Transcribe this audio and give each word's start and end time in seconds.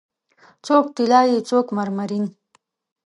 څوک 0.65 0.85
طلایې، 0.95 1.39
څوک 1.49 1.67
مرمرین 1.77 2.25